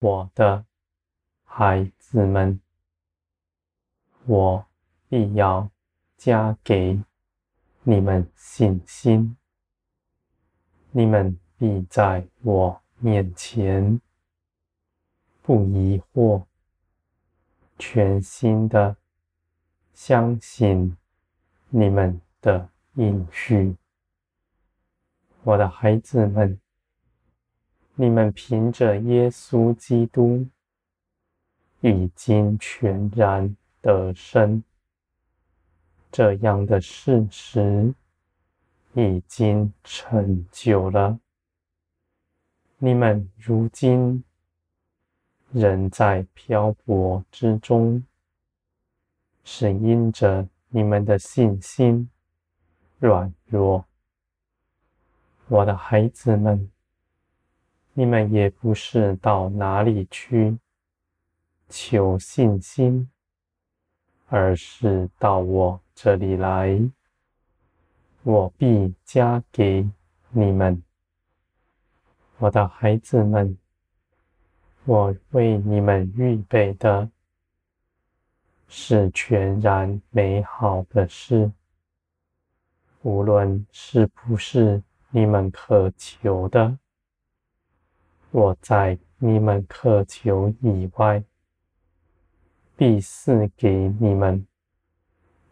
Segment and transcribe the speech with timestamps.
[0.00, 0.64] 我的
[1.44, 2.58] 孩子们，
[4.24, 4.66] 我
[5.10, 5.70] 必要
[6.16, 6.98] 加给
[7.82, 9.36] 你们信心，
[10.90, 14.00] 你们必在我面前
[15.42, 16.46] 不疑惑，
[17.78, 18.96] 全心的
[19.92, 20.96] 相信
[21.68, 23.76] 你们的应许。
[25.42, 26.58] 我的孩子们，
[28.00, 30.46] 你们凭着耶稣基督
[31.82, 34.64] 已经全然得胜，
[36.10, 37.92] 这样的事实
[38.94, 41.20] 已经成就了。
[42.78, 44.24] 你们如今
[45.52, 48.02] 仍在漂泊之中，
[49.44, 52.08] 是因着你们的信心
[52.98, 53.84] 软弱。
[55.48, 56.70] 我的孩子们，
[57.92, 60.56] 你们也不是到哪里去
[61.68, 63.10] 求信心，
[64.28, 66.80] 而是到我这里来，
[68.22, 69.88] 我必加给
[70.30, 70.82] 你们。
[72.38, 73.56] 我的孩子们，
[74.84, 77.10] 我为你们预备的
[78.68, 81.50] 是全然美好的事，
[83.02, 84.82] 无论是不是。
[85.12, 86.78] 你们渴求的，
[88.32, 91.24] 我在你们渴求以外，
[92.76, 94.46] 必赐给你们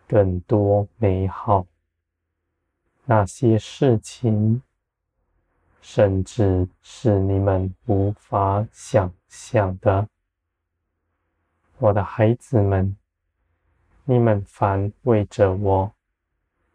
[0.07, 1.67] 更多美好。
[3.05, 4.63] 那些事情，
[5.81, 10.09] 甚至是你们无法想象的。
[11.79, 12.97] 我的孩子们，
[14.05, 15.93] 你们凡为着我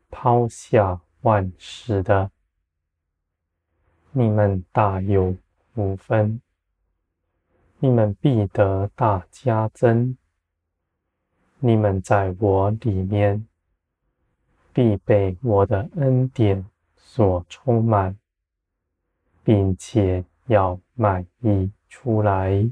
[0.09, 2.29] 抛下万事的。
[4.11, 5.35] 你们大有
[5.75, 6.41] 五分，
[7.79, 10.15] 你们必得大家增。
[11.59, 13.47] 你们在我里面，
[14.71, 18.17] 必被我的恩典所充满，
[19.43, 22.69] 并且要满溢出来。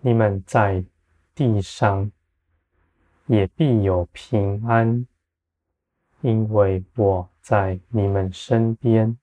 [0.00, 0.84] 你们在
[1.34, 2.10] 地上
[3.26, 5.06] 也必有平安，
[6.22, 9.16] 因为我在你们身边。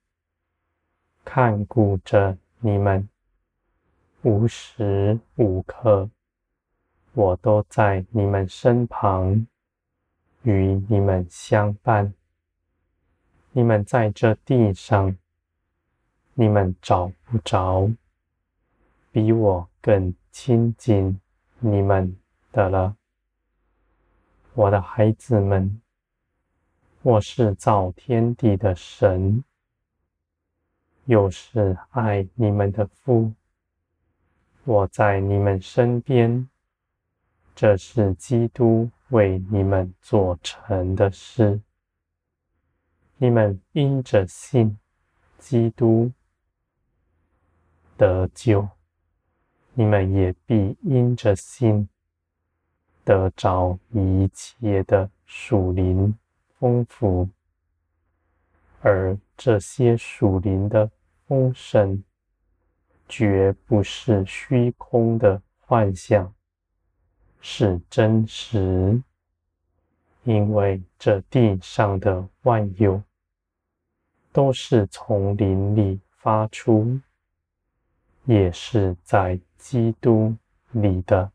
[1.25, 3.07] 看顾着你们，
[4.21, 6.09] 无时无刻，
[7.13, 9.47] 我都在你们身旁，
[10.43, 12.13] 与你们相伴。
[13.51, 15.15] 你们在这地上，
[16.33, 17.89] 你们找不着
[19.11, 21.19] 比我更亲近
[21.59, 22.17] 你们
[22.51, 22.95] 的了，
[24.53, 25.79] 我的孩子们。
[27.01, 29.43] 我是造天地的神。
[31.05, 33.33] 又是爱你们的父，
[34.63, 36.49] 我在你们身边，
[37.53, 41.59] 这是基督为你们做成的事。
[43.17, 44.77] 你们因着信
[45.39, 46.11] 基督
[47.97, 48.67] 得救，
[49.73, 51.87] 你们也必因着信
[53.03, 56.17] 得着一切的属灵
[56.57, 57.27] 丰富。
[58.85, 60.91] 而这些属灵的
[61.25, 62.03] 丰盛，
[63.07, 66.33] 绝不是虚空的幻象，
[67.39, 69.01] 是真实。
[70.23, 73.01] 因为这地上的万有，
[74.33, 76.99] 都是从灵里发出，
[78.25, 80.35] 也是在基督
[80.71, 81.31] 里的。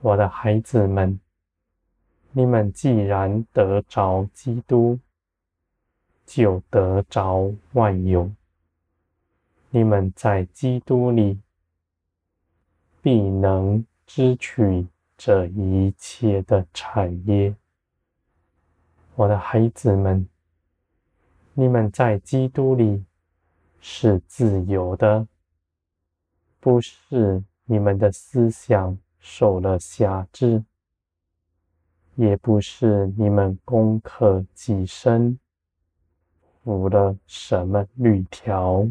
[0.00, 1.18] 我的孩子们，
[2.30, 4.96] 你们既然得着基督，
[6.28, 8.30] 就得着万有。
[9.70, 11.40] 你们在基督里，
[13.00, 14.86] 必能支取
[15.16, 17.54] 这一切的产业。
[19.14, 20.28] 我的孩子们，
[21.54, 23.02] 你们在基督里
[23.80, 25.26] 是自由的，
[26.60, 30.62] 不是你们的思想受了辖制，
[32.16, 35.38] 也不是你们功课己身。
[36.68, 38.86] 服了什么律条？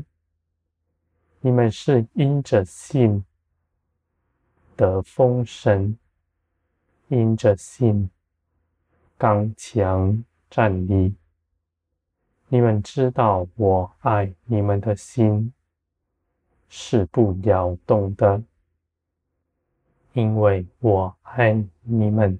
[1.42, 3.24] 你们是因着信
[4.76, 5.96] 得丰盛，
[7.08, 8.10] 因着信
[9.16, 11.14] 刚强站立。
[12.48, 15.54] 你们知道我爱你们的心
[16.68, 18.42] 是不摇动的，
[20.14, 22.40] 因为我爱你们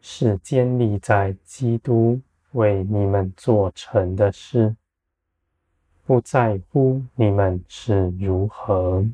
[0.00, 2.20] 是建立在基督
[2.52, 4.74] 为你们做成的事，
[6.06, 9.04] 不在乎你们是如何。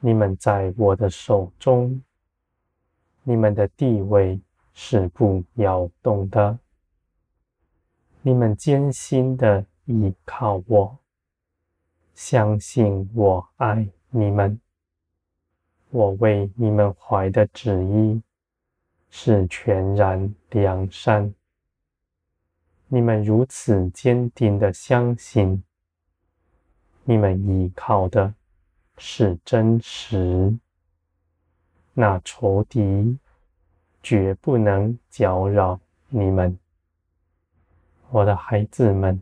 [0.00, 2.02] 你们在我的手中，
[3.22, 4.40] 你们的地位
[4.72, 6.58] 是不摇动的。
[8.22, 10.98] 你们坚心的依靠我，
[12.14, 14.58] 相信我爱你们。
[15.90, 18.22] 我为你们怀的旨意
[19.10, 21.32] 是全然良善。
[22.94, 25.64] 你们如此坚定的相信，
[27.04, 28.34] 你们依靠的
[28.98, 30.54] 是真实，
[31.94, 33.18] 那仇敌
[34.02, 35.80] 绝不能搅扰
[36.10, 36.58] 你们，
[38.10, 39.18] 我的孩子们。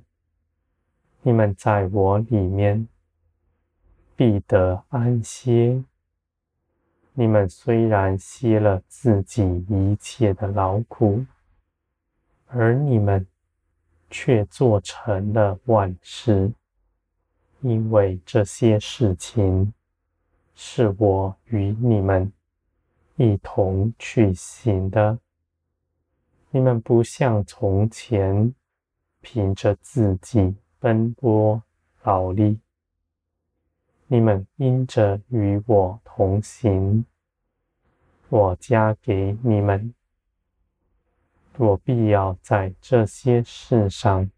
[1.23, 2.89] 你们在我里面
[4.17, 5.85] 必得安歇。
[7.13, 11.25] 你们虽然歇了自己一切的劳苦，
[12.49, 13.25] 而你们。
[14.11, 16.53] 却做成了万事，
[17.61, 19.73] 因为这些事情
[20.55, 22.33] 是我与你们
[23.17, 25.19] 一同去行的。
[26.51, 28.53] 你们不像从前
[29.21, 31.63] 凭着自己奔波
[32.03, 32.59] 劳力，
[34.09, 37.05] 你们因着与我同行，
[38.29, 39.95] 我加给你们。
[41.57, 44.31] 我必要在这些事上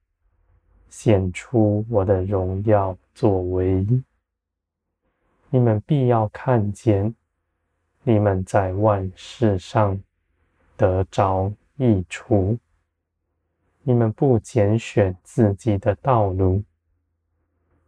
[0.89, 3.87] 显出我的荣耀作为，
[5.51, 7.15] 你们必要看见，
[8.03, 10.01] 你们在万事上
[10.77, 12.59] 得着益处。
[13.85, 16.63] 你们不拣选自己的道路，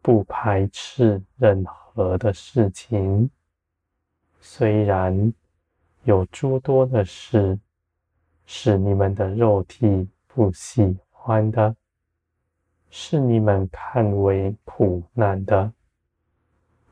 [0.00, 3.30] 不排斥任何的事情，
[4.40, 5.32] 虽然
[6.04, 7.58] 有诸多的事。
[8.46, 11.74] 是你们的肉体不喜欢的，
[12.90, 15.72] 是你们看为苦难的，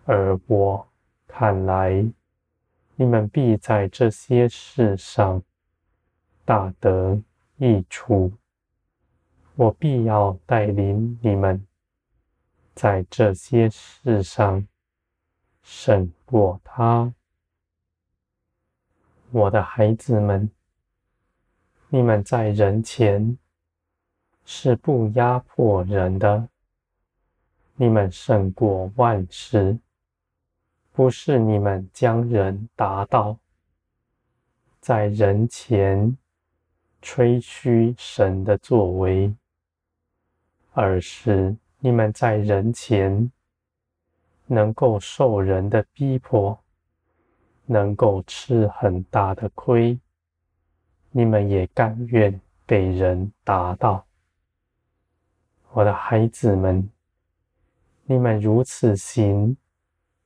[0.05, 0.89] 而我
[1.27, 2.05] 看来，
[2.97, 5.43] 你们必在这些事上
[6.45, 7.23] 大得
[7.59, 8.33] 益处。
[9.55, 11.67] 我必要带领你们
[12.75, 14.67] 在这些事上
[15.63, 17.13] 胜过他，
[19.31, 20.51] 我的孩子们。
[21.94, 23.37] 你们在人前
[24.47, 26.49] 是不压迫人的，
[27.77, 29.79] 你们胜过万事，
[30.93, 33.37] 不是你们将人打倒，
[34.81, 36.17] 在人前
[37.03, 39.31] 吹嘘神的作为，
[40.73, 43.31] 而是你们在人前
[44.47, 46.59] 能够受人的逼迫，
[47.67, 50.00] 能够吃很大的亏。
[51.14, 54.06] 你们也甘愿被人打倒，
[55.73, 56.88] 我的孩子们，
[58.06, 59.55] 你们如此行，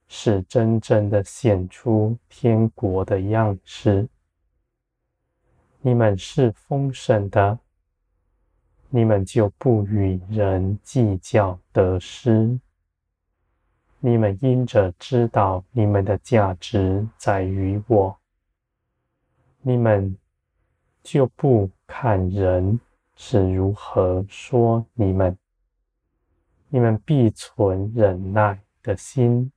[0.06, 4.08] 是真正的显出天国的样式。
[5.80, 7.58] 你们是丰盛的，
[8.88, 12.60] 你们就不与人计较得失。
[13.98, 18.16] 你们因着知道你们的价值在于我，
[19.62, 20.16] 你们。
[21.06, 22.80] 就不看人
[23.14, 25.38] 是如何说你们，
[26.68, 29.52] 你们必存忍耐的心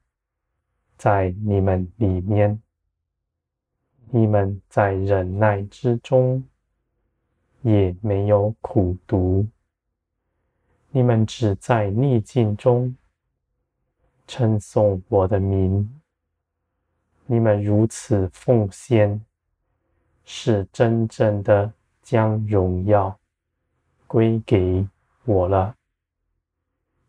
[0.96, 2.62] 在你们里面。
[4.12, 6.44] 你们在忍耐之中
[7.63, 9.48] 也没有苦读，
[10.91, 12.96] 你们只在逆境中
[14.27, 16.00] 称颂我的名。
[17.25, 19.25] 你们如此奉献。
[20.32, 23.20] 是真正的将荣耀
[24.06, 24.88] 归给
[25.26, 25.76] 我了。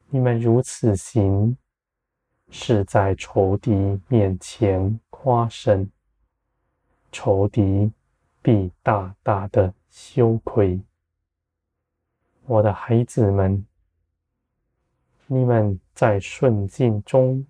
[0.08, 1.54] 你们如此行，
[2.48, 5.86] 是在仇敌面前夸胜，
[7.12, 7.92] 仇敌
[8.40, 10.80] 必大大的羞愧。
[12.46, 13.66] 我的孩子们，
[15.26, 17.46] 你们在顺境中，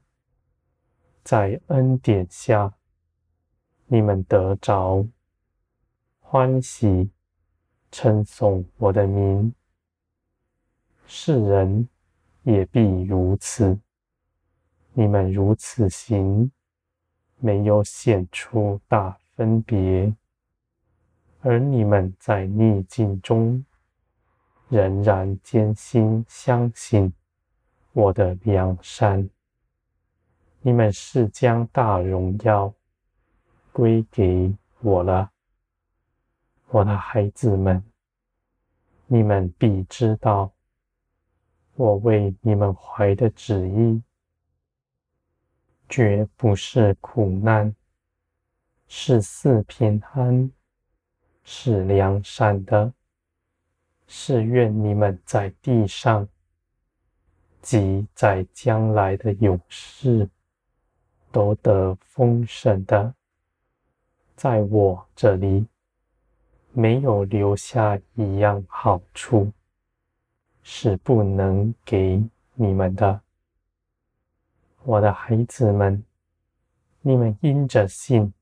[1.23, 2.75] 在恩典下，
[3.87, 5.07] 你们得着。
[6.32, 7.10] 欢喜，
[7.90, 9.52] 称颂我的名，
[11.04, 11.88] 世人
[12.44, 13.76] 也必如此。
[14.92, 16.52] 你们如此行，
[17.40, 20.14] 没有显出大分别，
[21.40, 23.64] 而你们在逆境中，
[24.68, 27.12] 仍然坚心相信
[27.92, 29.28] 我的良善。
[30.60, 32.72] 你们是将大荣耀
[33.72, 35.28] 归给我了。
[36.73, 37.83] 我的孩子们，
[39.09, 40.53] 你们必知道，
[41.75, 44.00] 我为你们怀的旨意，
[45.89, 47.75] 绝不是苦难，
[48.87, 50.49] 是四平安，
[51.43, 52.93] 是良善的，
[54.07, 56.29] 是愿你们在地上，
[57.61, 60.31] 及在将来的永世，
[61.33, 63.12] 都得丰盛的。
[64.37, 65.67] 在我这里，
[66.73, 69.53] 没有留下一样好处，
[70.62, 72.23] 是不能给
[72.55, 73.21] 你们的。
[74.85, 76.03] 我的孩子们，
[77.03, 78.33] 你们因着信，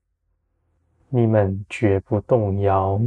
[1.08, 3.00] 你们绝不动摇，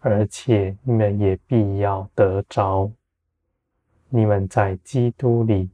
[0.00, 2.90] 而且你们也必要得着。
[4.10, 5.70] 你们在基督里，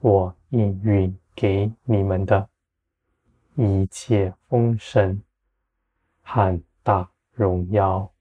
[0.00, 2.48] 我应允给你们的
[3.54, 5.22] 一切丰盛
[6.22, 8.12] 和大荣耀。